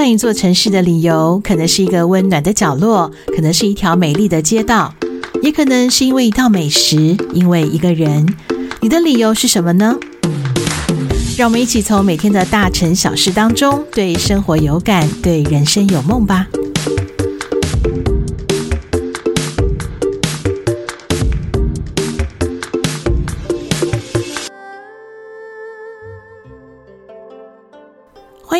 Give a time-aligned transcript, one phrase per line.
[0.00, 4.94] 换一座城市的理由，可能是一个温暖的角落，可能是一条美丽的街道，
[5.42, 8.26] 也可能是因为一道美食，因为一个人。
[8.80, 9.94] 你的理由是什么呢？
[11.36, 16.46] 让我们一起从每天的大城小事当中，对生活有感，对人生有梦吧。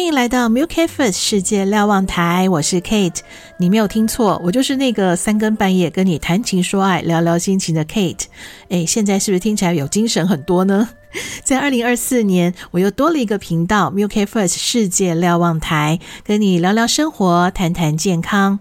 [0.01, 3.19] 欢迎来到 Milk First 世界瞭望台，我是 Kate。
[3.59, 8.25] 你没有听错，我就是那个三更半夜跟你谈情说爱、聊聊心情的 Kate。
[8.71, 10.89] 诶，现在是不是听起来有精神很多呢？
[11.45, 18.59] 在二零二四年，我又多了一个频道 Milk First 世界瞭望台，跟你聊聊生活，谈谈健康。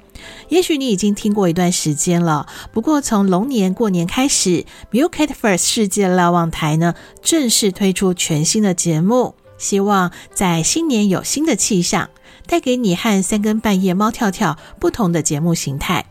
[0.50, 9.36] 也许你已经听过一段时间了，不过从龙年过年开始，Milk First 世界瞭望台呢，正式推出全新的节目。
[9.60, 12.10] 希望在新年有新的气象，
[12.48, 16.08] 带给你和三更半夜猫跳跳不同的节目形态。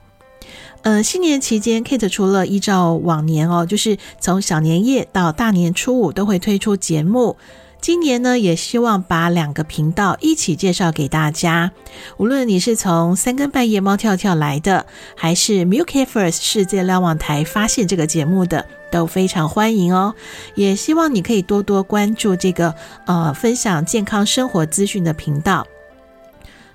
[0.82, 7.36] 呃，新年期间，Kate 除了依照往年哦，就是从小年夜到大年初五都会推出节目。
[7.80, 11.72] 今年呢，也希望把两个频道一起介绍给大家。
[12.18, 14.84] 无论你是从三更半夜猫跳跳来的，
[15.16, 20.14] 还是 Milk First 世界瞭望台发现这个节目的，都非常欢迎哦。
[20.54, 22.74] 也希望你可以多多关注这个
[23.06, 25.66] 呃分享健康生活资讯的频道。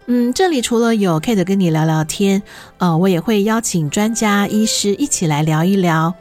[0.06, 2.42] 嗯，这里除了有 Kate 跟你聊聊天，
[2.78, 6.16] 呃，我也会邀请专家医师一起来聊一聊。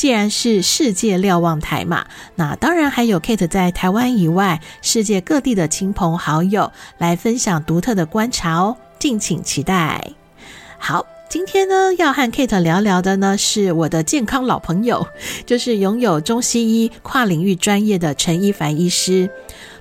[0.00, 2.06] 既然是世界瞭望台嘛，
[2.36, 10.12] 那当然还有 Kate 在台湾以外世界各地的亲朋好友来分享独特的观察哦，敬请期待。
[10.78, 15.06] 好，今天呢要和 Kate 聊聊的呢是我的健康老朋友，
[15.44, 19.28] 就是拥有中西医跨领域专业的陈一凡医师。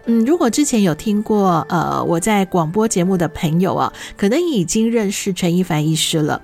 [0.03, 6.41] 嗯，如果之前有听过呃我在广播节目的朋友啊，可能已经认识陈一凡医师了。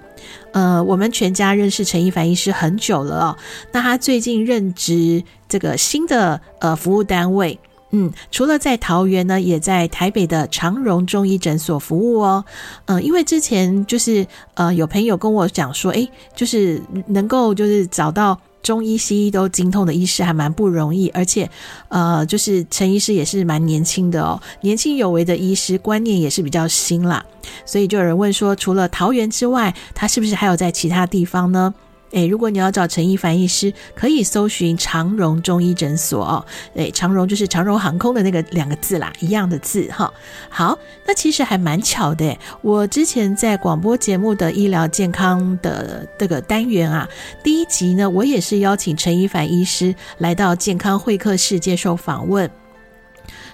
[0.51, 3.37] 呃，我们全家认识陈一凡医师很久了哦。
[3.71, 7.59] 那他最近任职这个新的呃服务单位，
[7.91, 12.43] 嗯，除了在桃园呢，也在台北的长荣中医诊所服务哦。
[12.85, 18.39] 嗯、因为之前就是呃有朋友跟我讲说，诶，就是能够就是找到。
[18.65, 21.47] 中医、西医都精通的医师还蛮不容易，而且，
[21.89, 27.23] 呃，就是陈医师也是蛮年轻的哦，年轻有为的医师，观念也是比较新啦，
[27.63, 31.75] 所以就有人问说，除了桃园之外，他是不是还有在其他地方呢？
[32.11, 36.45] 诶，如果你要找陈一凡医师，可以搜寻长荣中医诊所哦。
[36.75, 40.13] 诶，长荣就是长荣航空的那个两个字啦，一样的字哈。
[40.49, 42.37] 好，那其实还蛮巧的。
[42.61, 47.07] 我之前在广播节目的医疗健康的这个单元啊，
[47.43, 52.49] 第一集呢，我也是邀请陈一凡医师来到健康会客室接受访问。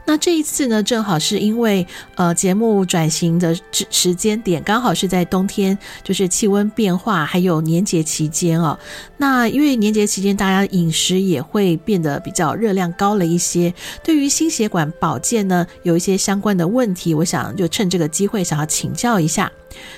[0.06, 1.86] 那这一次呢，正好是因为
[2.16, 8.78] 呃节目转型的时时间点，刚好是在冬天，就是气温变化，还有年节期间哦。
[9.18, 13.74] 那因为年节期间，大家饮食也会变得比较热量高了一些，
[14.04, 19.52] 对于心血管保健呢，有一些相关的问题，我想就趁这个机会想要请教一下，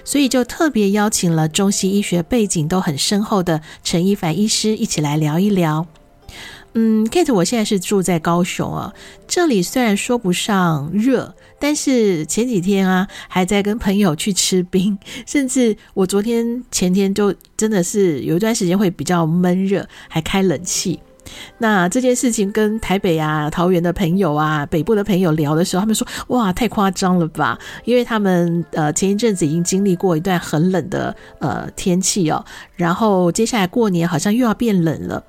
[0.03, 5.87] 所以就特别邀请了中西医学背景都很深厚的陈一凡医师一起来聊一聊。
[6.75, 8.91] 嗯，Kate，我现在是住在高雄啊。
[9.27, 14.97] 这里虽然说不上热，但是前几天啊，还在跟朋友去吃冰，
[15.27, 20.99] 甚至我昨天前天就真的是有一段时间会比较闷热，还开冷气。
[21.59, 32.43] 那这件事情跟台北啊、桃园的朋友啊、北部的朋友聊的时候，他们说：“哇，太夸张了吧？”因为他们呃前一阵子已经经历过一段很冷的呃天气哦，
[32.75, 35.23] 然后接下来过年好像又要变冷了。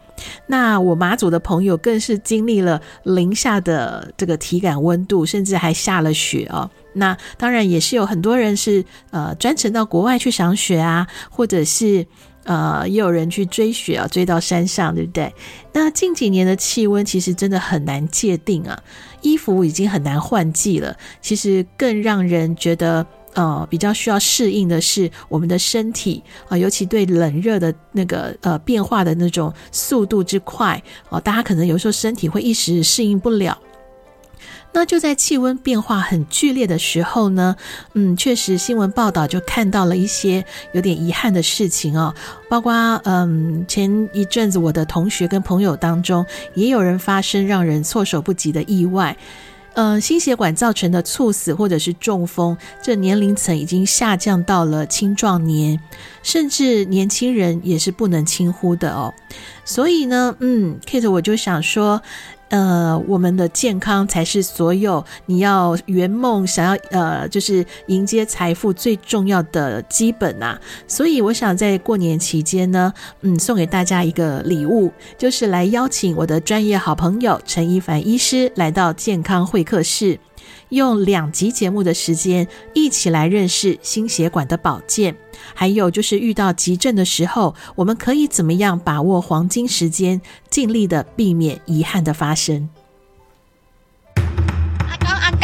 [0.47, 6.71] 那我马祖的朋友更是经历了零下的这个体感温度，甚至还下了雪哦。
[6.93, 12.07] 那当然也是有很多人是呃专程到国外去赏雪啊，或者是。
[12.47, 15.33] 呃，也有人去追雪啊，追到山上，对不对？
[15.73, 18.79] 那近几年的气温其实真的很难界定啊，
[19.23, 20.95] 衣服已经很难换季了。
[21.23, 33.59] 其实更让人觉得呃比较需要适应的是我们的身体啊，尤其对冷热的那个呃变化的那种速度之快哦，大家可能有时候身体会一时适应不了。
[34.77, 37.55] 那就在气温变化很剧烈的时候呢，
[37.93, 42.13] 嗯，确实新闻报道就看到了一些有点遗憾的事情哦，
[42.49, 42.73] 包括
[43.05, 49.17] 嗯前一阵子我的同学跟朋友当中也有人发生让人措手不及的意外。
[49.75, 55.81] 呃，心血管造成的猝死或者是中风，这年龄层已经下降到了青壮年，
[56.23, 59.13] 甚至年轻人也是不能轻忽的哦。
[59.65, 62.01] 所以呢，嗯，Kate，我就想说，
[62.51, 70.61] 呃，我们的健康才是所有你要圆梦、想要呃，就是迎接财富最重要的基本呐、啊。
[70.87, 72.93] 所以，我想在过年期间呢，
[73.23, 80.21] 嗯，送给大家一个礼物，就是来邀请我的专业好朋友陈一凡医师来到健康会客室，
[80.69, 85.17] 用两集节目的时间，一起来认识心血管的保健。
[85.53, 90.21] 还有就是遇到急症的时候，我们可以怎么样把握黄金时间，
[90.55, 92.69] 尽力的避免遗憾的发生？
[94.15, 95.43] 阿公阿公，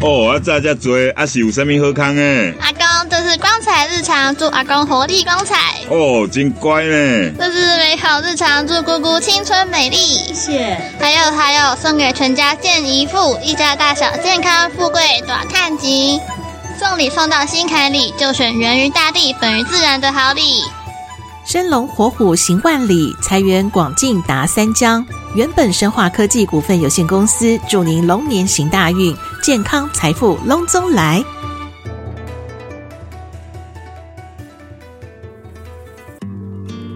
[0.00, 2.52] 哦，啊在这做，啊是有啥物好康诶？
[2.60, 5.54] 阿公，这是光彩日常，祝阿公活力光彩。
[5.88, 7.32] 哦，真乖呢。
[7.38, 9.96] 这是美好日常，祝姑姑青春美丽。
[9.96, 10.76] 谢谢。
[10.98, 16.20] 还有还有，送给全家健一富，一家大小健康富贵短叹吉。
[16.80, 20.64] 送礼送到心坎里，就选源于大地、本于自然的好礼。
[21.44, 25.04] 生龙活虎行万里，财源广进达三江。
[25.34, 29.12] 原本生化科技股份有限公司祝您龙年行大运，
[29.42, 31.20] 健康财富龙中来。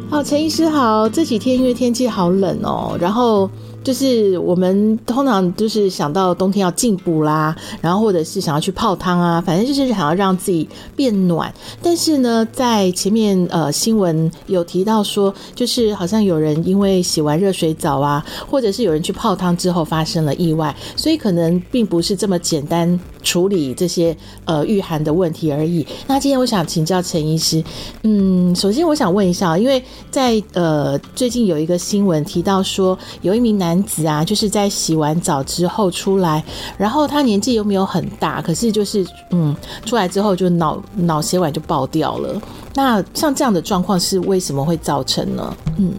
[0.08, 3.50] 好，陈医师好，这几天因为天气好冷哦，然后。
[3.86, 11.54] 就是我们通常就是想到冬天要进补啦，然后或者是想要去泡汤啊，反正就是想要让自己变暖。
[11.80, 25.84] 但是呢，在前面呃新闻有提到说，就是好像有人因为洗完热水澡啊，或者是有人去泡汤之后发生了意外，所以可能并不是这么简单处理这些呃御寒的问题而已。
[26.06, 27.62] 那今天我想请教陈医师，
[28.05, 29.82] 嗯，首先我想问一下，因为
[30.12, 36.43] 在呃最近有一个新闻提到说，有一名男子啊，就是在洗完澡之后出来，
[36.78, 42.40] 然后他年纪又没有很大，可是就是嗯，出来之后就脑脑血管就爆掉了。
[42.75, 45.56] 那像这样的状况是为什么会造成呢？
[45.79, 45.93] 嗯，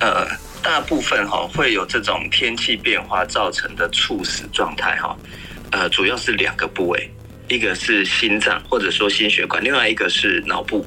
[0.00, 0.26] 呃，
[0.62, 5.14] 大部分哈会有这种天气变化造成的猝死状态哈，
[5.74, 7.10] 呃，主要是两个部位，
[7.48, 10.86] 一个是心脏或者说心血管，另外一个是脑部。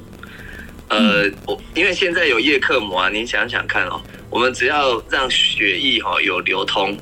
[0.88, 4.00] 呃，我因为现在有叶克膜啊，您想想看哦。
[4.30, 6.96] 我们只要让血液哈有流通，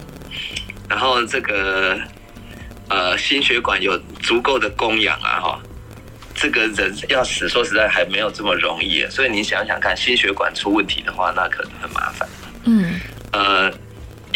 [0.89, 1.97] 然后这个
[2.89, 5.63] 呃心血管有足够的供氧啊哈，
[6.35, 12.29] 这个人要死说实在还没有这么容易，所以你想想看，心血管出问题的话，那可能很麻烦。
[12.65, 13.01] 嗯，
[13.31, 13.73] 呃，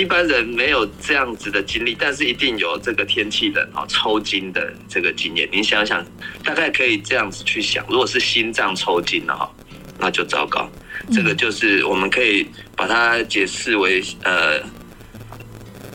[0.01, 5.47] 一般人没有这样子的经历，但是一定有这个天气冷啊抽筋的这个经验。
[5.53, 6.03] 你想想，
[6.43, 9.51] 大概可以这样子去想，如果是心脏抽筋了哈，
[9.99, 10.67] 那就糟糕。
[11.13, 14.59] 这个就是我们可以把它解释为呃，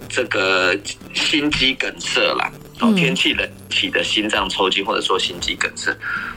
[0.08, 0.78] 这个
[1.16, 2.51] 心肌梗塞啦，
[2.81, 5.92] 哦，天气冷起的心脏抽筋或者说心肌梗塞。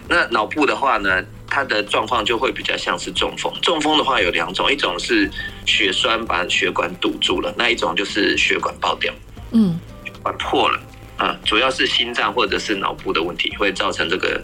[0.08, 3.52] 那脑部的话呢，它的状况就会比较像是中风。
[3.62, 5.30] 中风的话有两种，一种是
[5.66, 9.12] 血栓把血管堵住了，那一种就是血管爆掉，
[9.52, 10.80] 嗯，血管破了
[11.16, 14.40] 啊，主要是心脏或者是脑部的问题会造成这个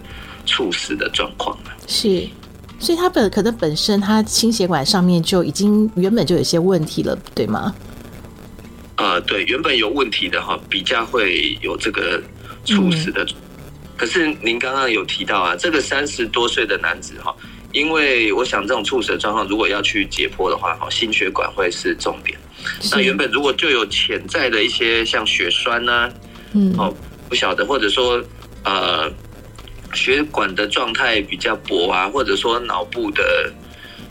[0.46, 1.56] 猝死的状况。
[1.86, 2.26] 是。
[2.80, 7.74] 所以他本可能本身他心血管上面就已经原本就有些问题了，对吗？
[8.96, 12.20] 呃，对，原本有问题的哈，比较会有这个
[12.64, 13.24] 猝死的。
[13.24, 13.34] 嗯、
[13.96, 17.34] 可是您刚刚有提到啊，这个三十多岁的男子哈，
[17.72, 22.38] 因为我想这种猝死的状况，如果要去解剖的话哈，心血管会是重点。
[22.90, 26.12] 那原本如果就有潜在的一些像血栓呐、啊，
[26.52, 26.94] 嗯，哦，
[27.28, 28.22] 不晓得，或者说
[28.64, 29.12] 呃。
[29.92, 33.48] 血管的状态比较薄啊，或者说脑部的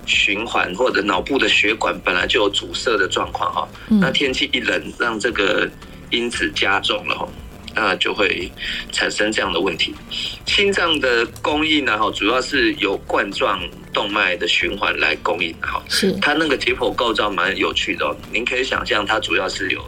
[0.06, 5.70] 循环或者脑部的血管本来就有阻塞的状况哈，那天气一冷，让这个
[6.10, 7.28] 因子加重了哈，
[7.76, 8.52] 那就会
[8.92, 9.94] 产生这样的问题。
[10.46, 13.62] 心脏的供应呢哈，主要是由冠状
[13.92, 19.84] 动脉的循环来供应哈，是它那个解剖构造蛮有趣的哦，您可以想象它主要是有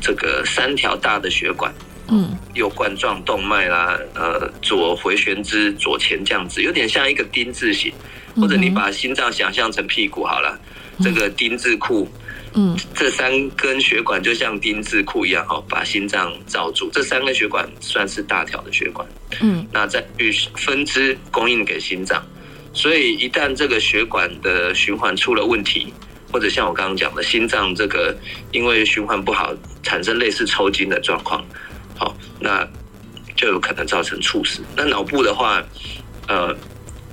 [0.00, 1.72] 这个三条大的血管。
[2.08, 7.92] 嗯，右冠状动脉啦，呃，左回旋支、左前降支，有点像一个丁字形，
[8.36, 10.56] 或者你把心脏想象成屁股好了，
[10.98, 12.08] 嗯、这个丁字裤，
[12.58, 16.90] 嗯，这三根血管就像丁字裤一样哈，把心脏罩住。
[16.90, 19.06] 这三根血管算是大条的血管，
[19.42, 22.24] 嗯，那再去分支供应给心脏，
[22.72, 25.92] 所以一旦这个血管的循环出了问题，
[26.32, 28.16] 或者像我刚刚讲的，心脏这个
[28.52, 31.44] 因为循环不好，产生类似抽筋的状况。
[31.98, 32.66] 好，那
[33.36, 34.62] 就有可能造成猝死。
[34.74, 35.62] 那脑部的话，
[36.26, 36.56] 呃，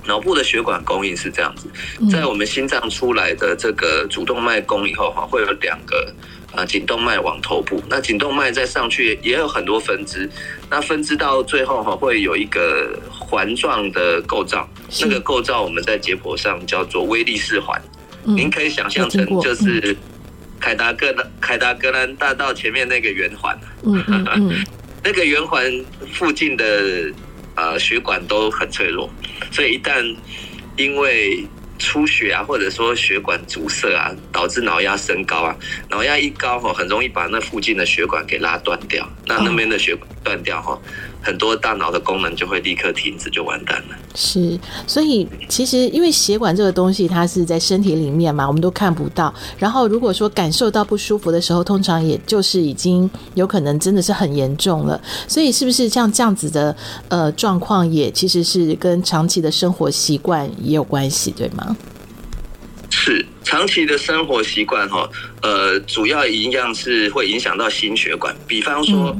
[0.06, 1.68] 脑部的血管供应是这样子，
[2.10, 6.14] 在我们心脏出来的这个主动脉供以后，哈，会有两个
[6.54, 7.82] 啊颈动脉往头部。
[7.88, 10.28] 那颈动脉再上去也有很多分支，
[10.70, 14.68] 那分支到最后哈，会有一个环状的构造。
[15.00, 17.80] 那个构造我们在解剖上叫做威力士环。
[18.24, 19.96] 您可以想象成就是。
[20.60, 24.64] 凯达格兰凯达格兰大道前面那个圆环，嗯嗯嗯，
[25.04, 25.62] 那个圆环
[26.14, 27.12] 附近的
[27.54, 29.10] 呃血管都很脆弱，
[29.50, 30.16] 所以一旦
[30.76, 31.46] 因为
[31.78, 35.56] 出血啊，或者说血管阻塞啊，导致脑压升高啊，
[35.90, 40.80] 脑压一高哈，很容易把那附近的血管给拉断掉，那那边的血管断掉哈。
[41.24, 43.96] 很多大脑的功能就会立刻停止，就完蛋了。
[44.14, 49.34] 是，所以其实因为血管这个东西，它是在身体里面嘛，我们都看不到。
[49.58, 55.00] 然后如果说感受到不舒服的时候，通常也就是已经有可能真的是很严重了。
[55.26, 56.76] 所以是不是像这样子的
[57.08, 61.74] 呃状况，也其实是跟长期的生活习惯也有关系，对吗？
[62.90, 65.08] 是，长期的生活习惯哈，
[65.42, 69.16] 呃，主要一样是会影响到心血管，比方说。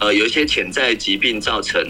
[0.00, 1.82] 嗯呃，有一些潜在疾病造成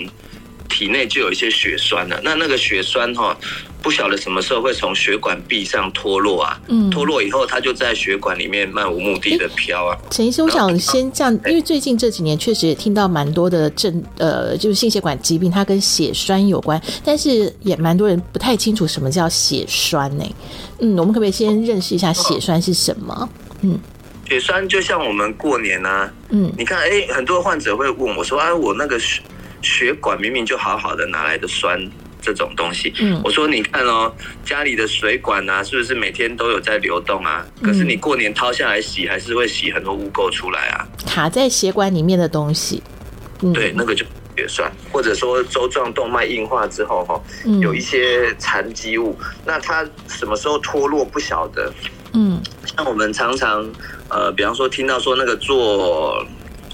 [0.69, 2.21] 体内就有一些血栓了。
[2.23, 3.37] 那那个血栓哈，
[3.81, 6.61] 不晓得什么时候会从血管壁上脱落啊。
[6.69, 9.97] 嗯，脱落以后，它就在血管里面漫无目的的飘啊。
[10.11, 20.25] 陈医生，我想先这样，因为最近这几年确实也听到蛮多的症，呃，就是心血管疾病，它跟血栓有关，但是也蛮多人不太清楚什么叫血栓呢？
[20.81, 23.29] 嗯，我们可不可以先认识一下血栓是什么？
[23.63, 23.79] 嗯。
[24.29, 29.23] 血栓就像我们过年啊，嗯，你看，哎、欸，很多患者会问我说，啊，我那个血
[29.63, 31.81] 血管明明就好好的，哪来的栓
[32.21, 32.93] 这种东西？
[32.99, 34.13] 嗯，我说你看哦，
[34.45, 37.47] 家里的水管啊，是不是每天都有在流动啊？
[37.63, 40.89] 可是你过年掏下来洗，还是会洗很多污垢出来啊？
[41.07, 42.83] 卡在血管里面的东西，
[43.43, 44.05] 嗯、对，那个就
[44.37, 47.23] 血栓，或者说周状动脉硬化之后哈，
[47.61, 51.73] 有一些残积物，那它什么时候脱落不晓得？
[52.17, 53.65] 嗯，像我们常常。
[54.09, 56.25] 呃，比方说听到说那个坐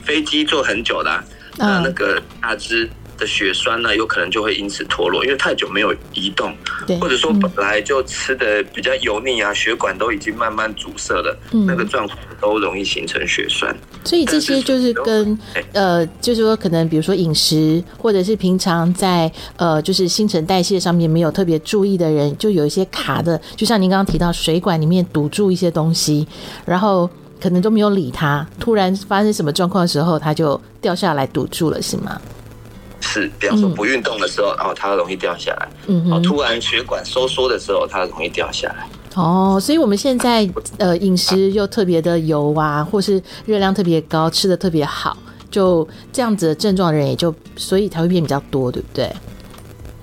[0.05, 1.25] 飞机坐很久的，啊，
[1.57, 2.87] 那那个大只
[3.23, 6.53] 的血栓呢，有可能就会因此脱落，因为太久没有移动，
[7.01, 13.75] 或者说本来就吃的比较油腻啊，血管都已经慢慢阻塞了，那个状况都容易形成血栓。
[14.05, 15.39] 所以这些就是跟
[15.73, 26.27] 呃，就是说可能比如说饮食，或者是平常在呃，就是新陈代谢上面没有特别注意的人，就有一些卡的，就像您刚刚提到水管里面堵住一些东西，
[26.67, 27.09] 然后。
[27.43, 32.23] 可能都没有理他，突然发生什么状况的时候，他就掉下来堵住了，是吗？
[33.13, 35.69] 是，比方说不运动的时候，然后它容易掉下来。
[35.87, 38.89] 嗯哼，突然血管收缩的时候，它容易掉下来。
[39.15, 45.15] 哦，所以我们现在呃饮食又特别的油啊，或是热量特别高，吃的特别好，
[45.51, 49.13] 就这样子的症状的人也就所以才会变比较多，对不对？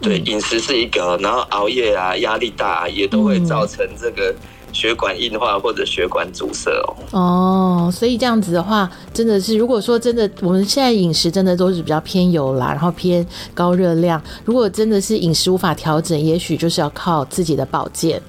[0.02, 4.36] 对，饮食是一个，然后熬夜啊，压力大啊，也都会造成这个。
[4.72, 6.96] 血管硬化或者血管阻塞哦。
[7.12, 14.22] 哦，所以这样子的话，真的是，如果说真的，我们现在饮食真的都是比较偏油啦，然后偏高热量。
[14.46, 18.22] 如果真的是饮食无法调整，也许就是要靠自己的保健，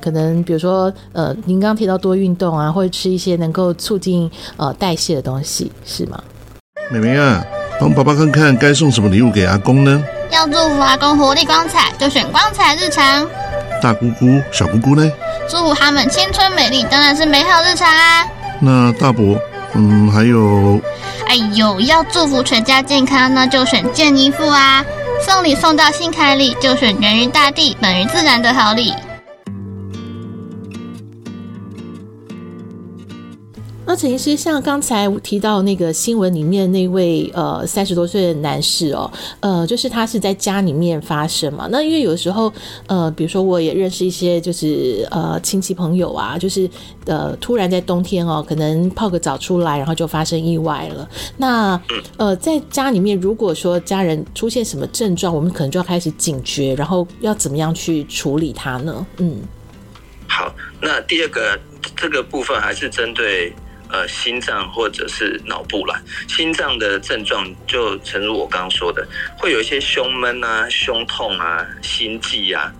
[0.00, 6.22] 可能比如说，呃，您刚刚提到多运动啊，或者吃一些能够促进呃代谢的东西，是吗？
[6.90, 7.44] 妹妹啊，
[7.80, 10.02] 帮爸爸看看该送什么礼物给阿公呢？
[10.30, 13.28] 要祝福阿公活力光彩，就选光彩日常。
[13.82, 15.10] 大姑姑、小姑姑呢？
[15.48, 18.26] 祝福他们青春美丽，当然是美好日常啊。
[18.60, 19.38] 那大伯，
[19.74, 20.80] 嗯，还有，
[21.26, 24.84] 哎呦，要祝福全家健康，那就选健一富啊。
[25.24, 28.94] 送礼送到心坎里，就选源于大地、本于自然的好礼。
[33.98, 41.66] 陈医师，像刚才提到那个新闻里面那位呃三十多岁的男士哦，呃，就是他是在家里面发生嘛。
[41.68, 42.52] 那因为有时候
[42.86, 46.70] 呃，比如说我也认识一些就是呃亲戚朋友啊，就是
[47.06, 51.08] 呃突然在冬天哦，可能泡个澡出来，然后就发生意外了。
[51.36, 51.80] 那
[52.18, 59.04] 呃在家里面，如果说家人出现什么症状，我们可能就要开始警觉，然后要怎么样去处理他呢？
[59.16, 59.38] 嗯，
[60.28, 61.58] 好，那第二个
[61.96, 63.52] 这个部分还是针对。
[63.90, 69.06] 呃，心脏或者是脑部啦，心脏的症状就诚如我刚刚说的，
[69.38, 72.70] 会有一些胸闷啊、胸痛啊、心悸啊，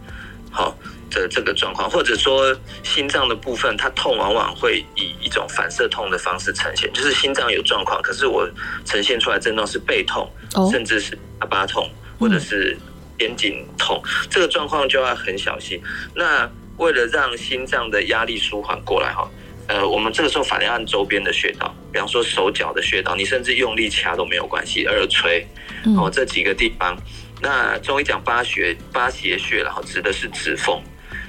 [0.51, 0.77] 好
[1.11, 8.47] 的这个状况，或者说心脏的部分，它痛往往会以一种反射痛的方式呈现，就是心脏有状况，可是我
[8.85, 10.31] 呈现出来症状是背痛，
[10.71, 12.77] 甚至是下巴痛，或者是
[13.19, 15.81] 肩颈痛，这个状况就要很小心。
[16.15, 16.47] 那
[16.77, 19.27] 为了让心脏的压力舒缓过来哈。
[19.69, 25.47] 呃，我们这个时候反而要按周边的穴道，比方说手脚的穴道，你甚至用力掐都没有关系，耳垂，
[25.95, 26.97] 哦，这几个地方。
[27.43, 30.83] 那中医讲八穴，八邪穴，然后指的是指缝，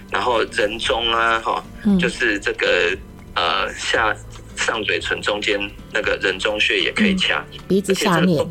[0.10, 1.62] 然后人中啊，哈，
[2.00, 2.98] 就是这个
[3.36, 4.15] 呃下
[4.55, 5.60] 上嘴唇中间
[5.91, 8.46] 那个人中穴也可以掐，鼻子下面，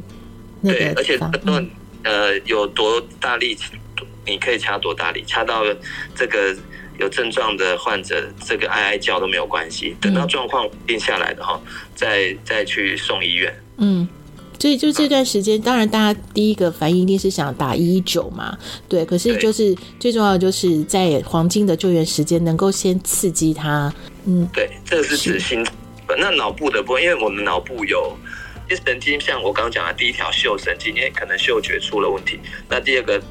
[0.63, 1.67] 对，而且论
[2.05, 3.57] 呃有多大力，
[4.27, 5.65] 你可以掐多大力，掐到
[6.15, 6.55] 这个。
[6.99, 11.61] 有症状的患者，这个哀哀叫都没有关系，等到状况定下来的哈，
[11.95, 13.55] 再再去送医院。
[13.79, 14.09] 嗯。
[14.61, 19.05] 所以就这段时间，当然大家第一个反应一定是想打一一九嘛，对。
[19.05, 23.95] 可是就是最重要的就是在黄金的救援时间，能够先刺激他。
[24.25, 25.65] 嗯，对，这个是指心。
[26.19, 28.17] 那脑部的部分，因为我们脑部有
[28.69, 32.41] 一些神经，像我刚刚讲的第一条嗅神经，因为可能嗅觉出了问题。
[32.69, 33.23] 那第二个，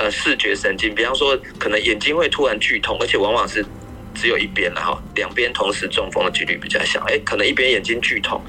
[0.00, 3.64] 呃，视觉神经，比方说可能眼睛会突然剧痛，而且往往是。
[4.12, 7.00] 只有一边了哈，两边同时中风的几率比较小。
[7.06, 8.42] 哎，可能一边眼睛剧痛，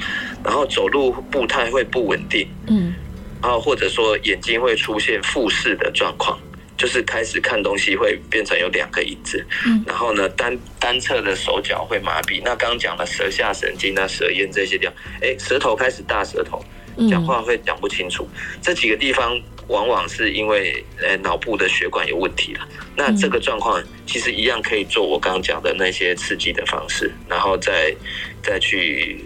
[0.43, 2.93] 然后走路步态会不稳定，嗯，
[3.41, 6.37] 然后或者说眼睛会出现复视的状况，
[6.75, 12.41] 就是开始看东西会变成有两个影子，嗯，然后呢单单侧的手脚会麻痹。
[12.43, 16.59] 那刚刚讲了舌下神经啊、舌咽这些地方，哎，舌头开始大舌头，
[17.07, 18.27] 讲话会讲不清楚，
[18.63, 19.39] 这几个地方。
[19.67, 27.95] 往往是因为呃脑部的血管有问题了，那这个状况其实一样可以做我刚刚讲的那些刺激的方式，然后再
[28.43, 29.23] 再去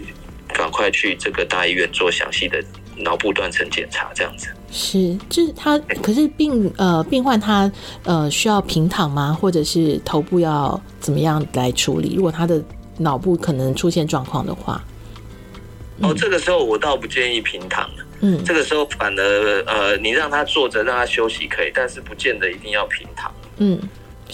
[0.48, 2.62] 赶快去这个大医院做详细的
[2.96, 4.48] 脑部断层检查，这样子。
[4.70, 7.70] 是，就是他，可是病呃病患他
[8.04, 9.32] 呃需要平躺吗？
[9.32, 12.14] 或者是头部要怎么样来处理？
[12.14, 12.62] 如果他的
[12.98, 14.84] 脑部可能出现状况的话，
[16.00, 17.88] 哦，这个时候我倒不建议平躺。
[18.26, 23.32] 嗯，这个时候反而呃，你让他坐着，让他休息可以，但是不见得一定要平躺。
[23.58, 23.80] 嗯，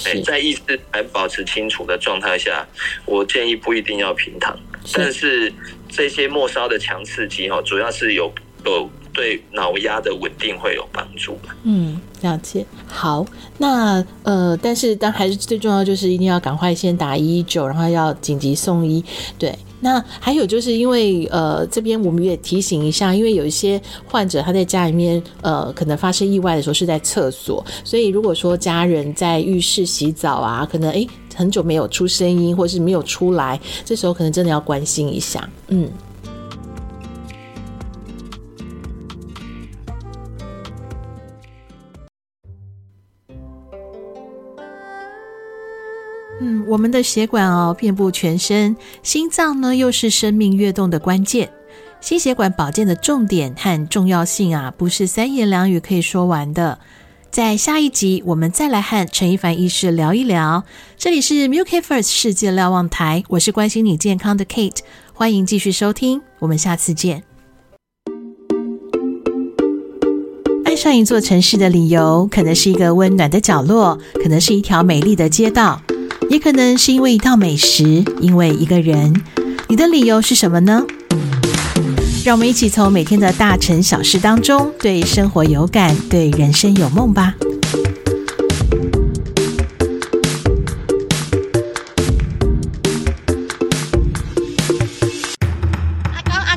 [0.06, 2.66] 哎，在意识还保持清楚的状态下，
[3.04, 4.58] 我建议不一定要平躺。
[4.86, 5.52] 是，但是
[5.90, 8.32] 这些末梢的强刺激哈，主要是有
[8.64, 11.38] 有对脑压的稳定会有帮助。
[11.64, 12.64] 嗯，了解。
[12.88, 13.26] 好，
[13.58, 19.04] 那呃，但是但还是最重要就是一定要赶快先打一一九，然后要紧急送医。
[19.38, 19.54] 对。
[19.84, 35.90] 那还有就是因为呃这边我们也提醒一下，因为有一些患者他在家里面呃可能发生意外的时候是在厕所，所以如果说家人在浴室洗澡啊，可能诶很久没有出声音或是没有出来，这时候可能真的要关心一下，嗯。
[46.72, 51.50] 我们的血管哦，遍布全身，心脏呢又是生命跃动的关键。
[52.00, 56.78] 心血管保健的重点和重要性啊，不是三言两语可以说完的。
[57.30, 60.64] 在下一集，我们再来和陈一凡医师聊一聊。
[60.96, 64.78] 这里是 Milk First 世界瞭望台，我是关心你健康的 Kate，
[65.12, 67.22] 欢迎继续收听，我们下次见。
[70.64, 75.82] 爱上一座城市的理由，可能是一个温暖的角落，可能是一条美丽的街道。
[76.32, 79.22] 也可能是因为一道美食，因为一个人。
[79.68, 80.82] 你的理由是什么呢？
[82.24, 87.34] 让我们一起从每天的大城小事当中，对生活有感，对人生有梦吧。
[96.14, 96.56] 阿公阿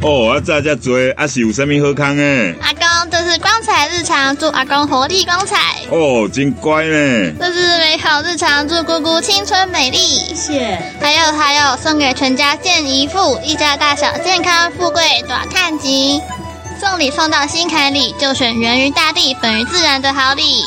[0.00, 2.54] 公，哦，阿，在这做，啊是有什么好康诶？
[2.62, 2.95] 阿公。
[3.38, 5.56] 光彩日常，祝阿公活力光彩。
[5.90, 7.32] 哦，真乖呢。
[7.38, 9.98] 这是美好日常，祝姑姑青春美丽。
[9.98, 10.92] 谢谢。
[11.00, 16.20] 还有还有，送给全家健一富，一家大小健康富贵短叹吉。
[16.78, 20.64] 送礼送到心坎里，就选源于大地、本于自然的好礼。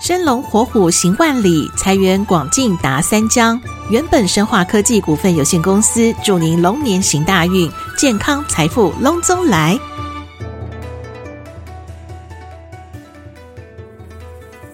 [0.00, 3.60] 生龙活虎行万里，财源广进达三江。
[3.90, 9.78] 原本生化科技股份有限公司祝您龙年行大运，健康财富隆中来。